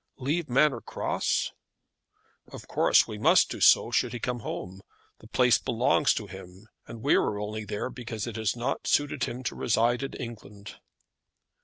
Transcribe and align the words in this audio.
"Leave 0.17 0.49
Manor 0.49 0.81
Cross!" 0.81 1.51
"Of 2.51 2.67
course 2.67 3.07
we 3.07 3.19
must 3.19 3.51
do 3.51 3.61
so 3.61 3.91
should 3.91 4.13
he 4.13 4.19
come 4.19 4.39
home. 4.39 4.81
The 5.19 5.27
place 5.27 5.59
belongs 5.59 6.15
to 6.15 6.25
him, 6.25 6.67
and 6.87 7.03
we 7.03 7.13
are 7.13 7.37
only 7.37 7.65
there 7.65 7.91
because 7.91 8.25
it 8.25 8.35
has 8.35 8.55
not 8.55 8.87
suited 8.87 9.25
him 9.25 9.43
to 9.43 9.53
reside 9.53 10.01
in 10.01 10.13
England." 10.13 10.77